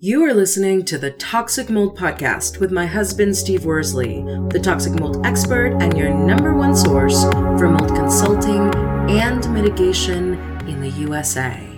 [0.00, 4.92] You are listening to the Toxic Mold Podcast with my husband, Steve Worsley, the toxic
[4.92, 8.72] mold expert and your number one source for mold consulting
[9.10, 10.34] and mitigation
[10.68, 11.68] in the USA.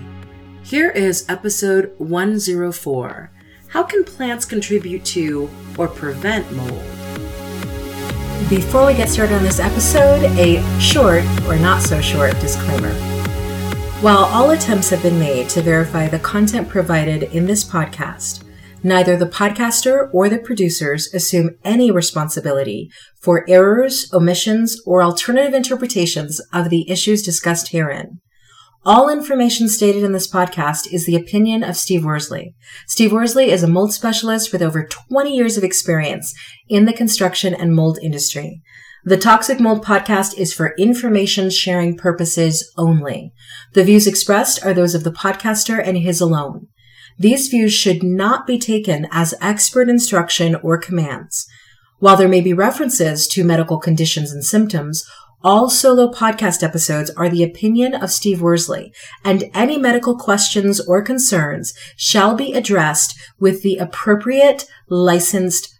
[0.62, 3.30] Here is episode 104
[3.68, 5.48] How can plants contribute to
[5.78, 6.82] or prevent mold?
[8.50, 13.09] Before we get started on this episode, a short or not so short disclaimer.
[14.00, 18.44] While all attempts have been made to verify the content provided in this podcast,
[18.82, 26.40] neither the podcaster or the producers assume any responsibility for errors, omissions, or alternative interpretations
[26.50, 28.22] of the issues discussed herein.
[28.86, 32.54] All information stated in this podcast is the opinion of Steve Worsley.
[32.86, 36.32] Steve Worsley is a mold specialist with over 20 years of experience
[36.70, 38.62] in the construction and mold industry.
[39.02, 43.32] The Toxic Mold podcast is for information sharing purposes only.
[43.72, 46.66] The views expressed are those of the podcaster and his alone.
[47.18, 51.46] These views should not be taken as expert instruction or commands.
[51.98, 55.02] While there may be references to medical conditions and symptoms,
[55.42, 58.92] all solo podcast episodes are the opinion of Steve Worsley,
[59.24, 65.79] and any medical questions or concerns shall be addressed with the appropriate licensed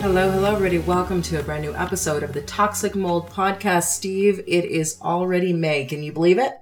[0.00, 0.78] Hello, hello, everybody.
[0.78, 3.88] Welcome to a brand new episode of the Toxic Mold Podcast.
[3.88, 5.84] Steve, it is already May.
[5.84, 6.52] Can you believe it?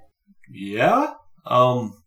[0.51, 1.13] Yeah.
[1.45, 2.03] Um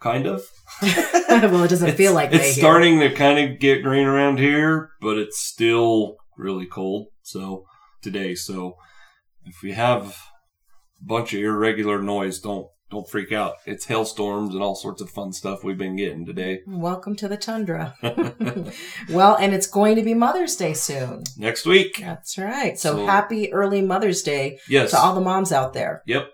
[0.00, 0.42] kind of.
[0.82, 2.62] well, it doesn't it's, feel like it's May here.
[2.62, 7.06] starting to kind of get green around here, but it's still really cold.
[7.22, 7.64] So
[8.02, 8.76] today, so
[9.46, 10.08] if we have
[11.00, 13.54] a bunch of irregular noise, don't don't freak out.
[13.66, 16.60] It's hailstorms and all sorts of fun stuff we've been getting today.
[16.66, 17.94] Welcome to the tundra.
[19.10, 21.24] well, and it's going to be Mother's Day soon.
[21.36, 21.98] Next week.
[22.00, 22.78] That's right.
[22.78, 24.92] So, So- happy early Mother's Day Yes.
[24.92, 26.02] to all the moms out there.
[26.06, 26.28] Yep.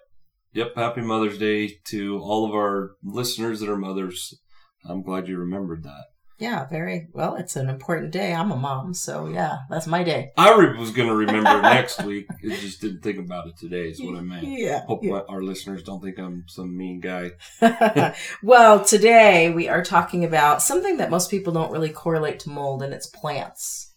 [0.52, 0.74] Yep.
[0.76, 4.38] Happy Mother's Day to all of our listeners that are mothers.
[4.84, 6.04] I'm glad you remembered that.
[6.40, 7.36] Yeah, very well.
[7.36, 8.32] It's an important day.
[8.32, 10.32] I'm a mom, so yeah, that's my day.
[10.38, 12.28] I re- was going to remember next week.
[12.30, 14.46] I just didn't think about it today, is what I meant.
[14.46, 14.86] Yeah.
[14.86, 17.32] Hope my, our listeners don't think I'm some mean guy.
[18.42, 22.82] well, today we are talking about something that most people don't really correlate to mold,
[22.82, 23.92] and it's plants.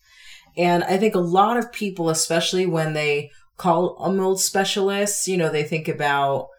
[0.57, 5.37] And I think a lot of people, especially when they call a mold specialist, you
[5.37, 6.49] know, they think about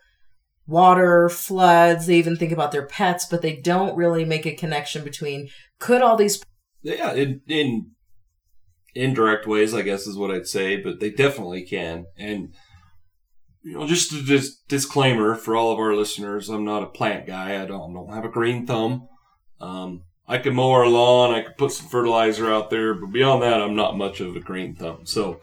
[0.67, 5.05] water, floods, they even think about their pets, but they don't really make a connection
[5.05, 5.49] between
[5.85, 6.43] could all these
[6.83, 7.91] Yeah, in, in
[8.95, 12.07] indirect ways, I guess is what I'd say, but they definitely can.
[12.17, 12.55] And,
[13.63, 17.27] you know, just a dis- disclaimer for all of our listeners, I'm not a plant
[17.27, 17.63] guy.
[17.63, 19.09] I don't, don't have a green thumb.
[19.61, 23.43] Um, I can mow our lawn, I can put some fertilizer out there, but beyond
[23.43, 25.05] that, I'm not much of a green thumb.
[25.05, 25.41] So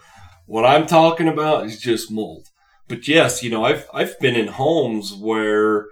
[0.47, 2.47] what I'm talking about is just mold.
[2.87, 5.85] But yes, you know, I've I've been in homes where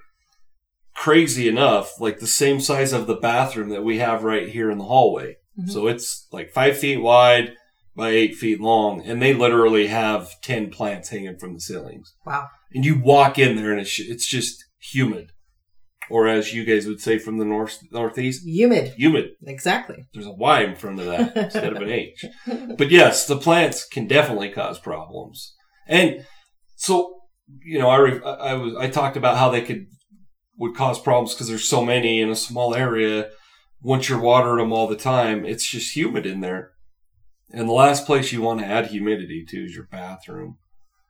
[1.00, 4.78] crazy enough, like the same size of the bathroom that we have right here in
[4.78, 5.36] the hallway.
[5.60, 5.70] Mhm.
[5.70, 7.54] So it's like five feet wide
[7.96, 12.14] by eight feet long, and they literally have ten plants hanging from the ceilings.
[12.26, 12.48] wow.
[12.74, 15.32] And you walk in there, and it's it's just humid,
[16.10, 18.94] or as you guys would say from the north northeast, Humid.
[18.98, 19.32] humid.
[19.46, 20.06] Exactly.
[20.14, 22.26] There's a Y in front of that instead of an H.
[22.78, 25.56] But yes, the plants can definitely cause problems.
[25.88, 26.26] And
[26.76, 27.22] so,
[27.64, 29.88] you know, I, re- I I was, I talked about how they could,
[30.60, 33.30] would cause problems because there's so many in a small area.
[33.82, 36.72] Once you're watering them all the time, it's just humid in there.
[37.52, 40.58] And the last place you want to add humidity to is your bathroom.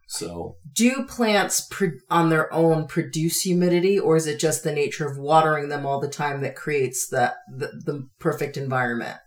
[0.07, 5.07] So, Do plants pro- on their own produce humidity, or is it just the nature
[5.07, 9.17] of watering them all the time that creates the, the, the perfect environment?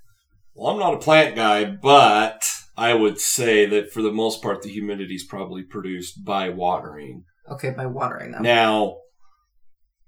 [0.54, 4.62] well, I'm not a plant guy, but I would say that for the most part,
[4.62, 7.24] the humidity is probably produced by watering.
[7.50, 8.42] Okay, by watering them.
[8.42, 8.98] Now,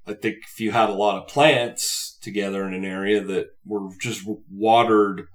[0.07, 3.89] I think if you had a lot of plants together in an area that were
[4.01, 5.27] just watered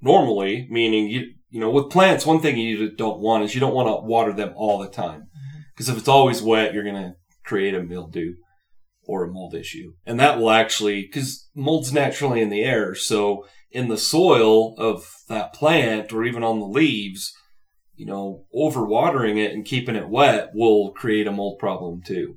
[0.00, 3.74] normally, meaning you you know with plants, one thing you don't want is you don't
[3.74, 5.60] want to water them all the time mm-hmm.
[5.74, 7.14] because if it's always wet, you're going to
[7.44, 8.34] create a mildew.
[9.08, 9.94] or a mold issue.
[10.04, 12.94] And that will actually, because mold's naturally in the air.
[12.94, 17.32] So in the soil of that plant or even on the leaves,
[17.94, 22.36] you know, overwatering it and keeping it wet will create a mold problem too.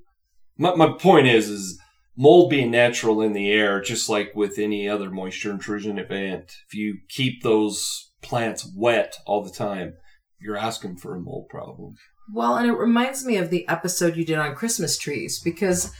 [0.61, 1.81] My, my point is, is
[2.15, 6.75] mold being natural in the air, just like with any other moisture intrusion event, if
[6.75, 9.95] you keep those plants wet all the time,
[10.39, 11.95] you're asking for a mold problem.
[12.31, 15.91] Well, and it reminds me of the episode you did on Christmas trees because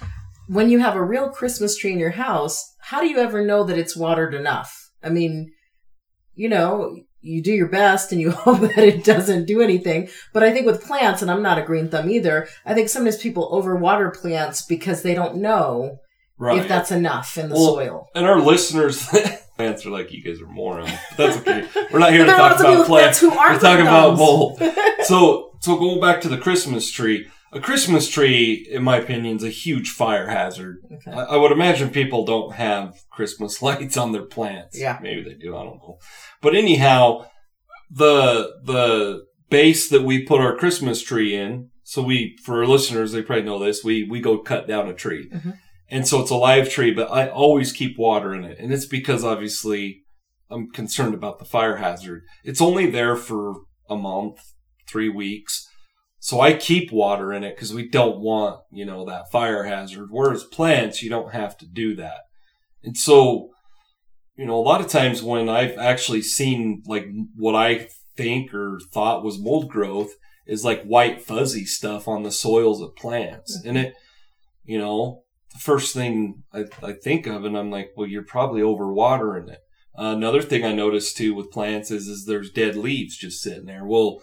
[0.48, 3.64] when you have a real Christmas tree in your house, how do you ever know
[3.64, 4.92] that it's watered enough?
[5.02, 5.52] I mean,
[6.36, 10.10] you know, you do your best and you hope that it doesn't do anything.
[10.34, 13.18] But I think with plants, and I'm not a green thumb either, I think sometimes
[13.18, 16.00] people overwater plants because they don't know
[16.38, 16.60] right.
[16.60, 18.10] if that's enough in the well, soil.
[18.16, 19.08] And our listeners,
[19.56, 20.92] plants are like, you guys are morons.
[21.16, 21.88] But that's okay.
[21.92, 23.22] We're not here to talk about plants.
[23.22, 24.62] We're talking about mold.
[25.04, 29.44] so, so going back to the Christmas tree, a Christmas tree, in my opinion, is
[29.44, 30.78] a huge fire hazard.
[30.92, 31.12] Okay.
[31.12, 34.80] I, I, would imagine people don't have Christmas lights on their plants.
[34.80, 35.00] Yeah.
[35.02, 35.56] Maybe they do.
[35.56, 36.00] I don't know.
[36.42, 37.28] But anyhow,
[37.90, 43.12] the, the base that we put our Christmas tree in, so we, for our listeners,
[43.12, 45.30] they probably know this, we, we go cut down a tree.
[45.30, 45.52] Mm-hmm.
[45.90, 48.60] And so it's a live tree, but I always keep water in it.
[48.60, 50.04] And it's because obviously
[50.50, 52.24] I'm concerned about the fire hazard.
[52.46, 53.56] It's only there for
[53.90, 54.40] a month,
[54.88, 55.68] three weeks
[56.24, 60.10] so I keep water in it because we don't want, you know, that fire hazard.
[60.12, 62.26] Whereas plants, you don't have to do that.
[62.84, 63.50] And so,
[64.38, 68.80] you know, a lot of times when I've actually seen like what I think or
[68.94, 70.14] thought was mold growth
[70.46, 73.60] is like white fuzzy stuff on the soils of plants.
[73.66, 73.96] And it,
[74.64, 78.62] you know, the first thing I, I think of and I'm like, well, you're probably
[78.62, 79.62] overwatering it.
[79.98, 83.66] Uh, another thing I noticed too with plants is, is there's dead leaves just sitting
[83.66, 83.86] there.
[83.86, 84.22] Well,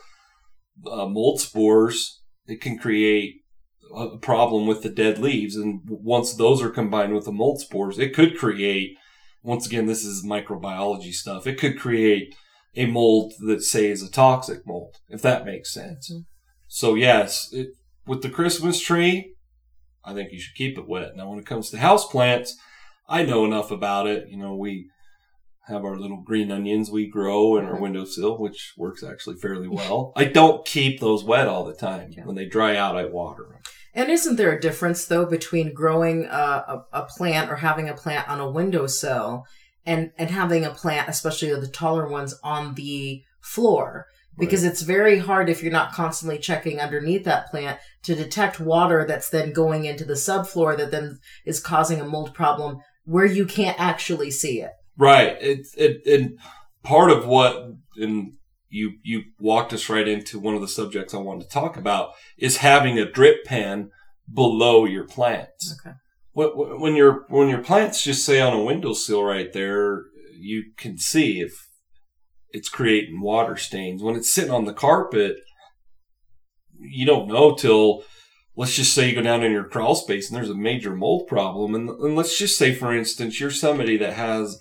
[0.87, 3.37] uh, mold spores, it can create
[3.95, 5.57] a problem with the dead leaves.
[5.57, 8.97] And once those are combined with the mold spores, it could create,
[9.43, 11.47] once again, this is microbiology stuff.
[11.47, 12.35] It could create
[12.77, 16.11] a mold that say is a toxic mold, if that makes sense.
[16.11, 16.21] Mm-hmm.
[16.67, 17.69] So yes, it,
[18.07, 19.35] with the Christmas tree,
[20.05, 21.17] I think you should keep it wet.
[21.17, 22.57] Now, when it comes to house plants,
[23.09, 24.29] I know enough about it.
[24.29, 24.91] You know, we
[25.69, 27.83] have our little green onions we grow in our uh-huh.
[27.83, 30.13] windowsill, which works actually fairly well.
[30.17, 32.11] I don't keep those wet all the time.
[32.11, 32.25] Yeah.
[32.25, 33.61] When they dry out, I water them.
[33.95, 37.95] And isn't there a difference though between growing a, a, a plant or having a
[37.95, 39.45] plant on a windowsill
[39.85, 44.07] and and having a plant, especially the taller ones, on the floor?
[44.39, 44.71] Because right.
[44.71, 49.31] it's very hard if you're not constantly checking underneath that plant to detect water that's
[49.31, 53.81] then going into the subfloor that then is causing a mold problem where you can't
[53.81, 54.71] actually see it.
[54.99, 55.37] Right.
[55.41, 56.39] It, it, and
[56.83, 58.33] part of what, and
[58.69, 62.11] you, you walked us right into one of the subjects I wanted to talk about
[62.37, 63.91] is having a drip pan
[64.33, 65.79] below your plants.
[65.81, 65.97] Okay.
[66.35, 70.05] When your, when your plants just say on a windowsill right there,
[70.39, 71.69] you can see if
[72.51, 74.03] it's creating water stains.
[74.03, 75.37] When it's sitting on the carpet,
[76.79, 78.05] you don't know till
[78.57, 81.27] let's just say you go down in your crawl space and there's a major mold
[81.27, 81.75] problem.
[81.75, 84.59] And, and, let's just say, for instance, you're somebody that has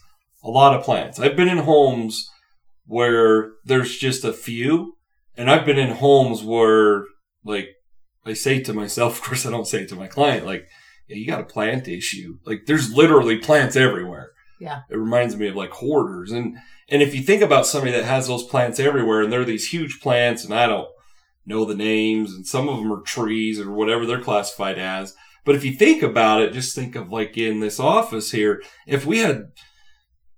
[0.48, 1.20] a lot of plants.
[1.20, 2.32] I've been in homes
[2.86, 4.96] where there's just a few,
[5.36, 7.04] and I've been in homes where,
[7.44, 7.68] like,
[8.26, 10.68] I say to myself, of course, I don't say it to my client, like,
[11.08, 12.40] yeah, you got a plant issue.
[12.46, 14.32] Like, there's literally plants everywhere.
[14.60, 14.82] Yeah.
[14.90, 16.32] It reminds me of like hoarders.
[16.32, 16.58] And,
[16.90, 20.00] and if you think about somebody that has those plants everywhere and they're these huge
[20.02, 20.90] plants and I don't
[21.46, 25.14] know the names and some of them are trees or whatever they're classified as.
[25.46, 29.06] But if you think about it, just think of like in this office here, if
[29.06, 29.52] we had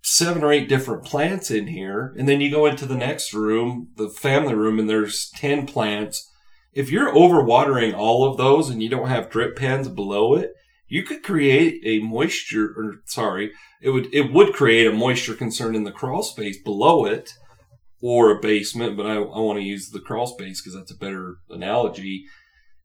[0.01, 2.13] seven or eight different plants in here.
[2.17, 6.29] And then you go into the next room, the family room, and there's 10 plants.
[6.73, 10.53] If you're overwatering all of those and you don't have drip pans below it,
[10.87, 13.51] you could create a moisture, or sorry,
[13.81, 17.31] it would, it would create a moisture concern in the crawl space below it
[18.01, 20.97] or a basement, but I, I want to use the crawl space because that's a
[20.97, 22.25] better analogy.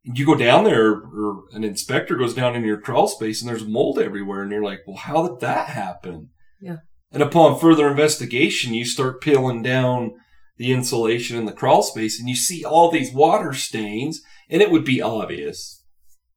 [0.02, 3.64] You go down there, or an inspector goes down in your crawl space, and there's
[3.64, 6.30] mold everywhere, and you're like, "Well, how did that happen?"
[6.61, 6.78] Yeah.
[7.14, 10.14] And upon further investigation, you start peeling down
[10.56, 14.71] the insulation in the crawl space and you see all these water stains and it
[14.73, 15.85] would be obvious.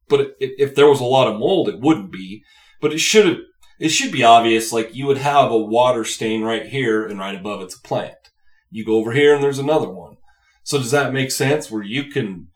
[0.07, 2.43] But if there was a lot of mold, it wouldn't be.
[2.79, 3.39] But it should
[3.79, 4.71] it should be obvious.
[4.71, 8.29] Like you would have a water stain right here and right above it's a plant.
[8.69, 10.17] You go over here and there's another one.
[10.61, 12.49] So does that make sense where you can,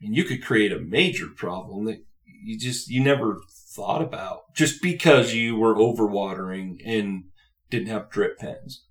[0.00, 2.02] mean, you could create a major problem that
[2.44, 3.40] you just, you never
[3.76, 7.24] thought about just because you were overwatering and
[7.70, 8.84] didn't have drip pans.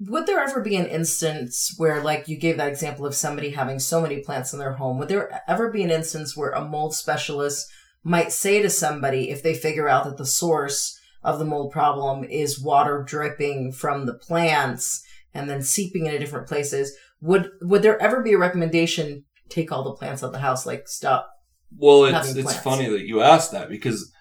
[0.00, 3.80] Would there ever be an instance where, like you gave that example of somebody having
[3.80, 6.94] so many plants in their home, would there ever be an instance where a mold
[6.94, 7.66] specialist
[8.04, 12.22] might say to somebody if they figure out that the source of the mold problem
[12.22, 15.02] is water dripping from the plants
[15.34, 16.96] and then seeping into different places.
[17.20, 20.66] Would would there ever be a recommendation take all the plants out of the house
[20.66, 21.30] like stop
[21.76, 22.62] Well, it's it's plants.
[22.62, 24.12] funny that you asked that because,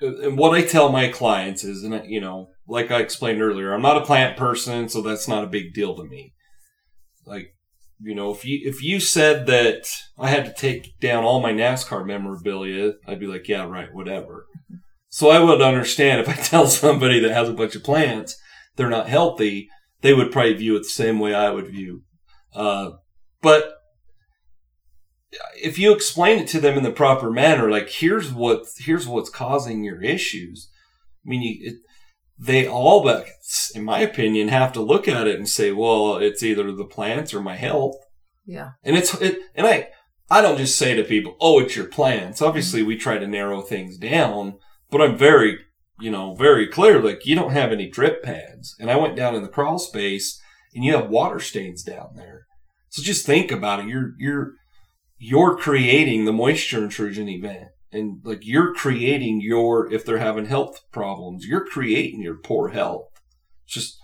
[0.00, 3.82] and what I tell my clients is, and you know, like I explained earlier, I'm
[3.82, 6.34] not a plant person, so that's not a big deal to me.
[7.24, 7.54] Like,
[8.00, 9.88] you know, if you if you said that
[10.18, 14.46] I had to take down all my NASCAR memorabilia, I'd be like, yeah, right, whatever.
[15.08, 18.36] So I would understand if I tell somebody that has a bunch of plants
[18.76, 19.68] they're not healthy,
[20.02, 22.02] they would probably view it the same way I would view.
[22.54, 22.90] Uh,
[23.42, 23.75] but
[25.62, 29.30] if you explain it to them in the proper manner, like here's what here's what's
[29.30, 30.70] causing your issues.
[31.24, 31.76] I mean, you, it,
[32.38, 33.26] they all, but
[33.74, 37.32] in my opinion, have to look at it and say, well, it's either the plants
[37.32, 37.96] or my health.
[38.44, 39.88] yeah And it's it, and I
[40.30, 42.42] I don't just say to people, oh, it's your plants.
[42.42, 44.58] Obviously, we try to narrow things down,
[44.90, 45.58] but I'm very
[46.00, 47.00] you know very clear.
[47.00, 50.40] Like you don't have any drip pads, and I went down in the crawl space,
[50.74, 52.46] and you have water stains down there.
[52.90, 53.88] So just think about it.
[53.88, 54.52] You're you're
[55.18, 57.68] you're creating the moisture intrusion event.
[57.92, 63.08] And like you're creating your, if they're having health problems, you're creating your poor health.
[63.64, 63.98] It's just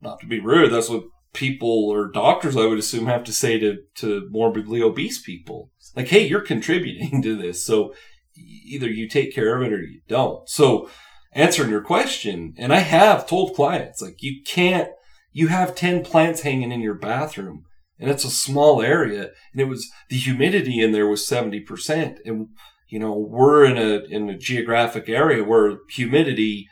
[0.00, 0.72] not to be rude.
[0.72, 5.22] That's what people or doctors, I would assume, have to say to, to morbidly obese
[5.22, 5.70] people.
[5.94, 7.64] Like, hey, you're contributing to this.
[7.64, 7.94] So
[8.34, 10.48] either you take care of it or you don't.
[10.48, 10.90] So
[11.32, 14.88] answering your question, and I have told clients, like, you can't,
[15.32, 17.66] you have 10 plants hanging in your bathroom
[18.00, 22.48] and it's a small area and it was the humidity in there was 70% and
[22.88, 26.66] you know we're in a in a geographic area where humidity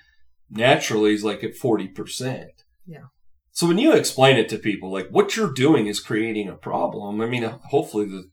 [0.51, 2.47] naturally is like at 40%
[2.87, 2.99] Yeah.
[3.53, 7.21] so when you explain it to people like what you're doing is creating a problem
[7.21, 8.25] i mean hopefully the,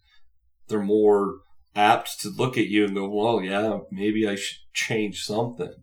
[0.68, 1.40] they're more
[1.76, 5.74] apt to look at you and go well yeah maybe i should change something.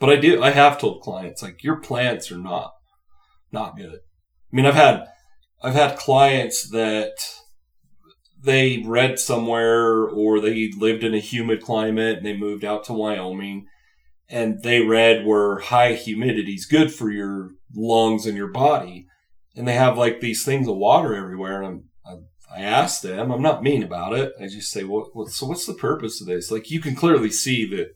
[0.00, 2.72] But i do i have told clients like your plants are not
[3.52, 4.00] not good.
[4.50, 5.04] I mean i've had
[5.62, 7.14] I've had clients that
[8.42, 12.92] they read somewhere or they lived in a humid climate and they moved out to
[12.92, 13.66] Wyoming
[14.28, 19.06] and they read where high humidity is good for your lungs and your body.
[19.54, 21.62] And they have like these things of water everywhere.
[21.62, 24.32] And I'm, I, I ask them, I'm not mean about it.
[24.40, 26.50] I just say, what, what, so what's the purpose of this?
[26.50, 27.94] Like you can clearly see that,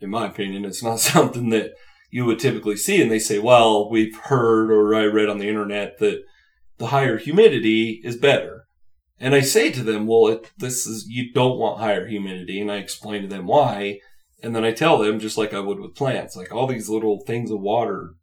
[0.00, 1.72] in my opinion, it's not something that
[2.10, 3.00] you would typically see.
[3.00, 6.22] And they say, well, we've heard or I read on the internet that
[6.78, 8.64] the higher humidity is better.
[9.18, 12.60] And I say to them, well, it, this is, you don't want higher humidity.
[12.60, 14.00] And I explain to them why.
[14.42, 17.20] And then I tell them, just like I would with plants, like all these little
[17.26, 18.14] things of water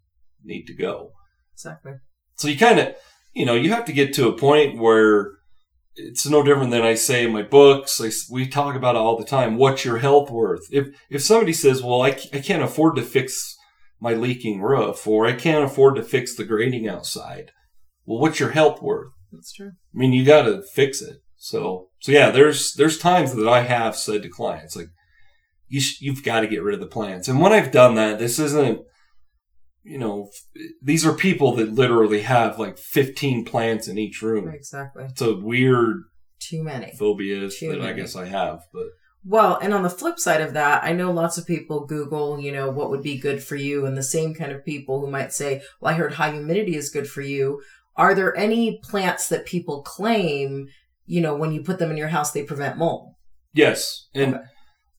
[0.44, 1.12] need to go.
[1.54, 1.94] exactly
[2.36, 2.96] So you kind of,
[3.34, 5.34] you know, you have to get to a point where
[5.96, 8.02] it's no different than I say in my books.
[8.02, 9.58] I, we talk about it all the time.
[9.58, 10.68] What's your health worth?
[10.72, 13.57] If if somebody says, "Well, I, I can't afford to fix
[14.00, 17.52] my leaking roof," or "I can't afford to fix the grading outside,"
[18.06, 19.12] well, what's your help worth?
[19.32, 21.18] that's true I mean, you got to fix it.
[21.36, 24.90] So so yeah, there's there's times that I have said to clients like,
[25.68, 28.20] "You sh- you've got to get rid of the plants." And when I've done that,
[28.20, 28.82] this isn't
[29.88, 34.50] you know, f- these are people that literally have like 15 plants in each room.
[34.50, 36.04] exactly It's a weird
[36.40, 38.88] too many phobia Too that I guess I have, but
[39.30, 42.52] Well, and on the flip side of that, I know lots of people Google, you
[42.52, 45.34] know, what would be good for you, and the same kind of people who might
[45.34, 47.62] say, Well, I heard high humidity is good for you.
[47.98, 50.68] Are there any plants that people claim,
[51.06, 53.14] you know, when you put them in your house, they prevent mold?
[53.54, 54.08] yes.
[54.14, 54.44] And Okay.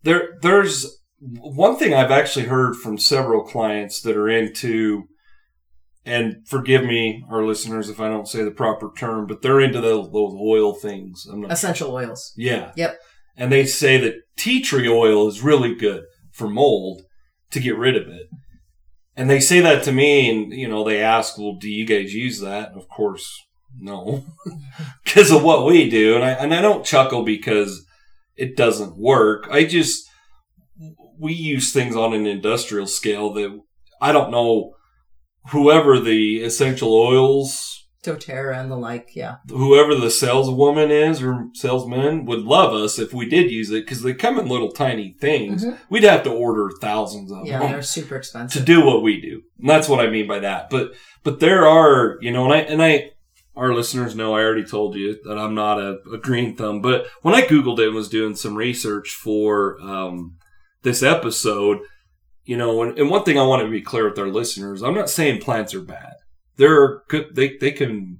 [0.02, 5.04] there, there's one thing I've actually heard from several clients that are into,
[6.04, 9.80] and forgive me, our listeners, if I don't say the proper term, but they're into
[9.80, 11.26] those, those oil things.
[11.30, 12.32] I'm not Essential oils.
[12.37, 12.73] Yeah.
[12.76, 12.99] Yep.
[13.38, 17.02] And they say that tea tree oil is really good for mold
[17.52, 18.28] to get rid of it.
[19.16, 22.14] And they say that to me, and you know, they ask, "Well, do you guys
[22.14, 24.25] use that?" And of course, no,
[25.04, 26.16] because of what we do.
[26.16, 27.85] And I and I don't chuckle because
[28.37, 29.49] it doesn't work.
[29.50, 30.09] I just
[31.18, 33.61] we use things on an industrial scale that
[34.00, 34.75] I don't know.
[35.50, 39.37] Whoever the essential oils doTERRA and the like, yeah.
[39.49, 44.02] whoever the saleswoman is or salesman would love us if we did use it because
[44.02, 45.64] they come in little tiny things.
[45.64, 45.78] Mhm.
[45.90, 49.02] We'd have to order thousands of Yeah, them Yeah, they're super expensive to do what
[49.02, 49.43] we do.
[49.59, 50.71] And that's what I mean by that.
[50.71, 50.93] But
[51.25, 53.11] but there are, you know, and I and I
[53.57, 57.09] our listeners know I already told you that I'm not a, a green thumb, but
[57.23, 60.37] when I Googled it and was doing some research for um,
[60.83, 61.78] this episode,
[62.45, 64.95] you know, and, and one thing I want to be clear with our listeners, I'm
[64.95, 66.12] not saying plants are bad.
[66.58, 68.18] They're good they they can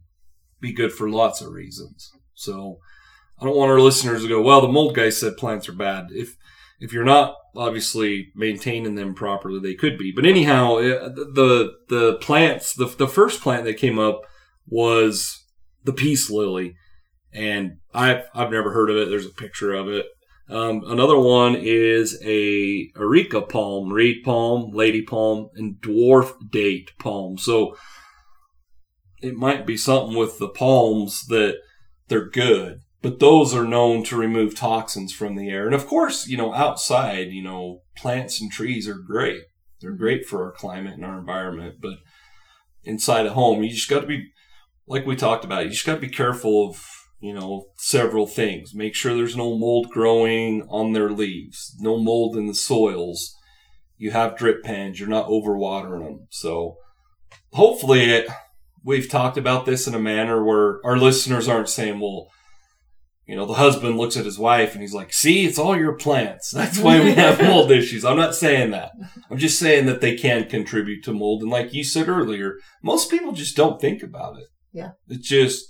[0.61, 2.11] be good for lots of reasons.
[2.35, 2.79] So
[3.41, 6.07] I don't want our listeners to go, well, the mold guy said plants are bad.
[6.11, 6.37] If
[6.81, 10.13] if you're not obviously maintaining them properly, they could be.
[10.15, 14.23] But anyhow, eh, the the plants, the the first plant that came up
[14.67, 15.45] was
[15.85, 16.77] the peace lily,
[17.33, 19.09] and I've I've never heard of it.
[19.09, 20.07] There's a picture of it.
[20.51, 27.37] Um, another one is a areca palm, reed palm, lady palm, and dwarf date palm.
[27.37, 27.77] So
[29.21, 31.57] it might be something with the palms that
[32.09, 35.67] they're good, but those are known to remove toxins from the air.
[35.67, 39.43] And of course, you know, outside, you know, plants and trees are great.
[39.81, 41.99] They're great for our climate and our environment, but
[42.85, 44.29] inside a home, you just got to be,
[44.87, 46.85] like we talked about, you just got to be careful of
[47.21, 48.75] you know, several things.
[48.75, 53.35] Make sure there's no mold growing on their leaves, no mold in the soils.
[53.97, 56.29] You have drip pans, you're not overwatering them.
[56.31, 56.77] So
[57.53, 58.29] hopefully it,
[58.85, 62.29] we've talked about this in a manner where our listeners aren't saying, well,
[63.27, 65.95] you know, the husband looks at his wife and he's like, see, it's all your
[65.95, 66.51] plants.
[66.55, 68.05] That's why we have mold issues.
[68.05, 68.93] I'm not saying that.
[69.31, 71.43] I'm just saying that they can contribute to mold.
[71.43, 74.47] And like you said earlier, most people just don't think about it.
[74.73, 74.93] Yeah.
[75.09, 75.67] It's just,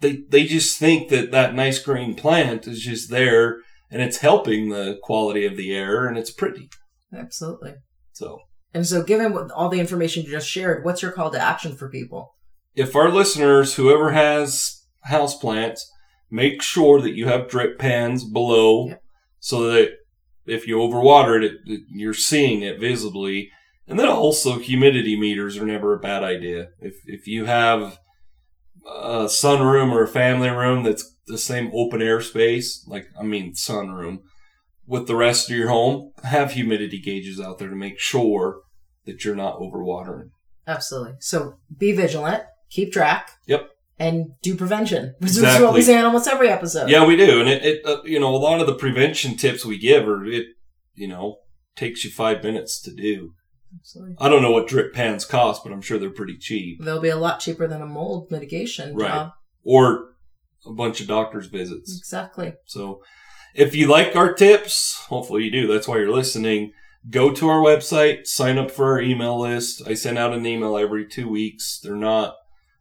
[0.00, 3.58] they they just think that that nice green plant is just there
[3.90, 6.68] and it's helping the quality of the air and it's pretty.
[7.16, 7.74] Absolutely.
[8.12, 8.40] So,
[8.74, 11.88] and so given all the information you just shared, what's your call to action for
[11.88, 12.34] people?
[12.74, 15.90] If our listeners, whoever has house plants,
[16.30, 18.94] make sure that you have drip pans below
[19.40, 19.90] so that
[20.46, 23.50] if you overwater it, it, you're seeing it visibly.
[23.86, 26.68] And then also humidity meters are never a bad idea.
[26.80, 27.98] If if you have
[28.86, 33.52] a sunroom or a family room that's the same open air space, like I mean
[33.52, 34.20] sunroom,
[34.86, 38.60] with the rest of your home, have humidity gauges out there to make sure
[39.04, 40.30] that you're not overwatering.
[40.66, 41.14] Absolutely.
[41.20, 43.32] So be vigilant, keep track.
[43.46, 43.68] Yep.
[43.98, 45.56] And do prevention, which exactly.
[45.56, 46.88] is what we say in almost every episode.
[46.88, 49.64] Yeah, we do, and it, it uh, you know, a lot of the prevention tips
[49.64, 50.46] we give are it,
[50.94, 51.36] you know,
[51.76, 53.34] takes you five minutes to do.
[53.78, 54.16] Absolutely.
[54.18, 56.82] I don't know what drip pans cost, but I'm sure they're pretty cheap.
[56.82, 59.08] They'll be a lot cheaper than a mold mitigation right.
[59.08, 59.30] job.
[59.62, 60.14] Or
[60.66, 61.96] a bunch of doctor's visits.
[61.96, 62.54] Exactly.
[62.66, 63.02] So
[63.54, 65.66] if you like our tips, hopefully you do.
[65.66, 66.72] That's why you're listening.
[67.10, 69.82] Go to our website, sign up for our email list.
[69.86, 71.80] I send out an email every two weeks.
[71.82, 72.36] They're not,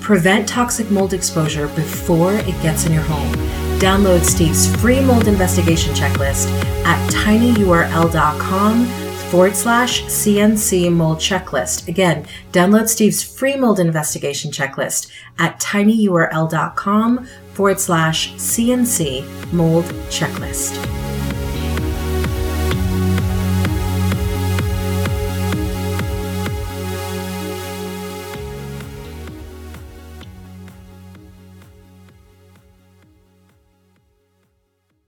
[0.00, 3.32] Prevent toxic mold exposure before it gets in your home.
[3.78, 6.48] Download Steve's free mold investigation checklist
[6.84, 8.86] at tinyurl.com
[9.32, 11.88] forward slash CNC mold checklist.
[11.88, 21.11] Again, download Steve's free mold investigation checklist at tinyurl.com forward slash CNC mold checklist.